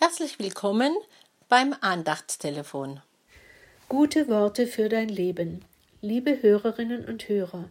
[0.00, 0.94] Herzlich willkommen
[1.48, 3.00] beim Andachtstelefon.
[3.88, 5.64] Gute Worte für dein Leben.
[6.00, 7.68] Liebe Hörerinnen und Hörer,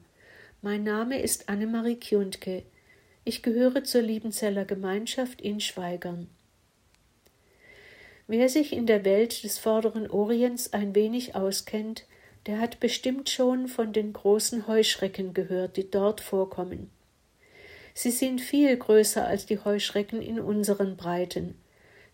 [0.62, 2.63] mein Name ist Annemarie Kjuntke.
[3.24, 6.28] Ich gehöre zur Liebenzeller Gemeinschaft in Schweigern.
[8.28, 12.04] Wer sich in der Welt des vorderen Orients ein wenig auskennt,
[12.46, 16.89] der hat bestimmt schon von den großen Heuschrecken gehört, die dort vorkommen.
[17.94, 21.55] Sie sind viel größer als die Heuschrecken in unseren Breiten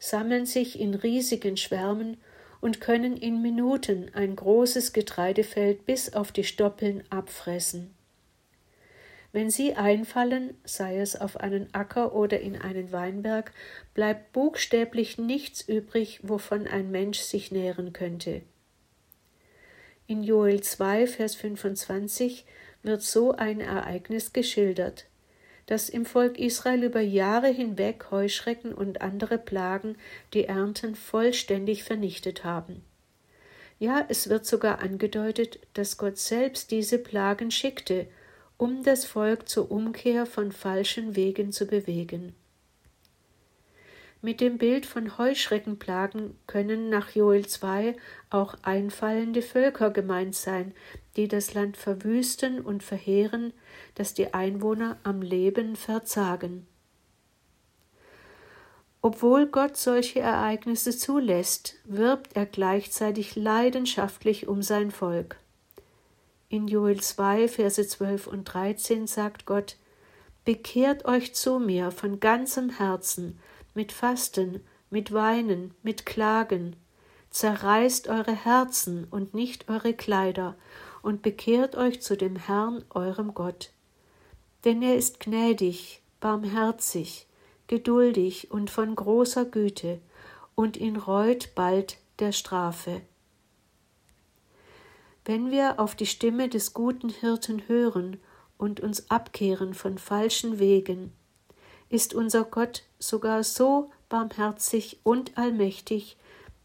[0.03, 2.17] sammeln sich in riesigen Schwärmen
[2.59, 7.93] und können in Minuten ein großes Getreidefeld bis auf die Stoppeln abfressen.
[9.31, 13.53] Wenn sie einfallen, sei es auf einen Acker oder in einen Weinberg,
[13.93, 18.41] bleibt buchstäblich nichts übrig, wovon ein Mensch sich nähren könnte.
[20.05, 22.45] In Joel 2, Vers 25
[22.83, 25.05] wird so ein Ereignis geschildert
[25.65, 29.95] dass im Volk Israel über Jahre hinweg Heuschrecken und andere Plagen
[30.33, 32.83] die Ernten vollständig vernichtet haben.
[33.79, 38.07] Ja, es wird sogar angedeutet, dass Gott selbst diese Plagen schickte,
[38.57, 42.35] um das Volk zur Umkehr von falschen Wegen zu bewegen.
[44.25, 47.93] Mit dem Bild von Heuschreckenplagen können nach Joel 2
[48.29, 50.73] auch einfallende Völker gemeint sein,
[51.17, 53.51] die das Land verwüsten und verheeren,
[53.95, 56.65] dass die Einwohner am Leben verzagen.
[59.01, 65.35] Obwohl Gott solche Ereignisse zulässt, wirbt er gleichzeitig leidenschaftlich um sein Volk.
[66.47, 69.75] In Joel 2, Verse 12 und 13 sagt Gott:
[70.45, 73.37] Bekehrt euch zu mir von ganzem Herzen,
[73.73, 76.75] mit Fasten, mit Weinen, mit Klagen.
[77.29, 80.55] Zerreißt eure Herzen und nicht eure Kleider
[81.01, 83.71] und bekehrt euch zu dem Herrn, eurem Gott.
[84.65, 87.27] Denn er ist gnädig, barmherzig,
[87.67, 89.99] geduldig und von großer Güte,
[90.55, 93.01] und ihn reut bald der Strafe.
[95.25, 98.19] Wenn wir auf die Stimme des guten Hirten hören
[98.57, 101.13] und uns abkehren von falschen Wegen,
[101.89, 106.17] ist unser Gott sogar so barmherzig und allmächtig,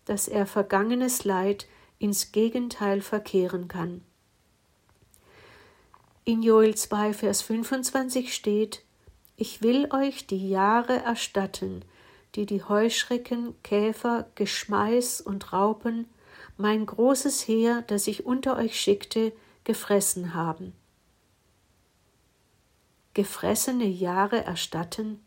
[0.04, 1.66] dass er vergangenes Leid
[1.98, 4.02] ins Gegenteil verkehren kann.
[6.24, 8.82] In Joel 2, Vers 25 steht:
[9.36, 11.84] Ich will euch die Jahre erstatten,
[12.34, 16.06] die die Heuschrecken, Käfer, Geschmeiß und Raupen,
[16.56, 19.32] mein großes Heer, das ich unter euch schickte,
[19.64, 20.74] gefressen haben
[23.18, 25.18] gefressene Jahre erstatten?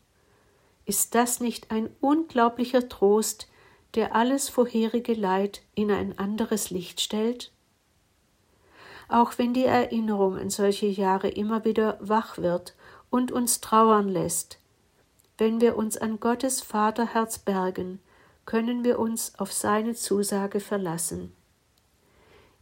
[0.85, 3.47] Ist das nicht ein unglaublicher Trost,
[3.95, 7.51] der alles vorherige Leid in ein anderes Licht stellt?
[9.09, 12.75] Auch wenn die Erinnerung an solche Jahre immer wieder wach wird
[13.09, 14.59] und uns trauern lässt,
[15.37, 17.99] wenn wir uns an Gottes Vaterherz bergen,
[18.45, 21.33] können wir uns auf seine Zusage verlassen.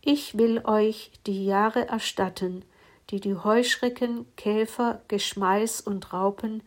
[0.02, 2.64] Ich will euch die Jahre erstatten,
[3.10, 6.64] die die Heuschrecken, Käfer, Geschmeiß und Raupen,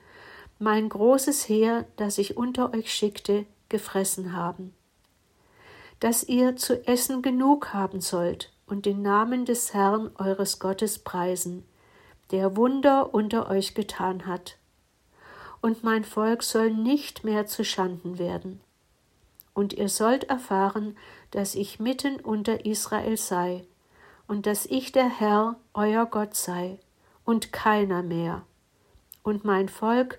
[0.62, 4.72] mein großes Heer, das ich unter euch schickte, gefressen haben.
[5.98, 11.64] Dass ihr zu essen genug haben sollt und den Namen des Herrn eures Gottes preisen,
[12.30, 14.56] der Wunder unter euch getan hat.
[15.60, 18.60] Und mein Volk soll nicht mehr zu Schanden werden.
[19.54, 20.96] Und ihr sollt erfahren,
[21.32, 23.64] dass ich mitten unter Israel sei,
[24.28, 26.78] und dass ich der Herr, euer Gott sei,
[27.24, 28.42] und keiner mehr,
[29.24, 30.18] und mein Volk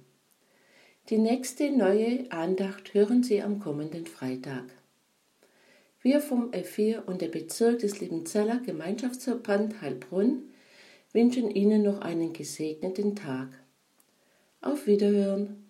[1.08, 4.64] Die nächste neue Andacht hören Sie am kommenden Freitag.
[6.02, 10.44] Wir vom F4 und der Bezirk des Liebenzeller Gemeinschaftsverband Heilbrunn
[11.12, 13.48] wünschen Ihnen noch einen gesegneten Tag.
[14.60, 15.65] Auf Wiederhören!